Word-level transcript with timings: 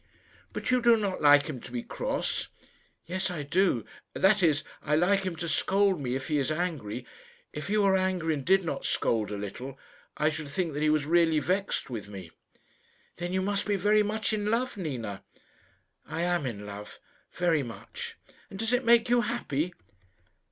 "But 0.51 0.71
you 0.71 0.81
do 0.81 0.97
not 0.97 1.21
like 1.21 1.45
him 1.45 1.61
to 1.61 1.71
be 1.71 1.83
cross." 1.83 2.47
"Yes, 3.05 3.29
I 3.29 3.43
do. 3.43 3.85
That 4.15 4.41
is, 4.41 4.63
I 4.81 4.95
like 4.95 5.19
him 5.21 5.35
to 5.35 5.47
scold 5.47 6.01
me 6.01 6.15
if 6.15 6.27
he 6.27 6.39
is 6.39 6.49
angry. 6.51 7.05
If 7.53 7.67
he 7.67 7.77
were 7.77 7.95
angry, 7.95 8.33
and 8.33 8.43
did 8.43 8.65
not 8.65 8.83
scold 8.83 9.29
a 9.29 9.37
little, 9.37 9.77
I 10.17 10.29
should 10.29 10.49
think 10.49 10.73
that 10.73 10.81
he 10.81 10.89
was 10.89 11.05
really 11.05 11.37
vexed 11.37 11.91
with 11.91 12.09
me." 12.09 12.31
"Then 13.17 13.31
you 13.31 13.43
must 13.43 13.67
be 13.67 13.75
very 13.75 14.01
much 14.01 14.33
in 14.33 14.47
love, 14.49 14.75
Nina?" 14.75 15.21
"I 16.07 16.23
am 16.23 16.47
in 16.47 16.65
love 16.65 16.97
very 17.33 17.61
much." 17.61 18.17
"And 18.49 18.57
does 18.57 18.73
it 18.73 18.83
make 18.83 19.07
you 19.07 19.21
happy?" 19.21 19.71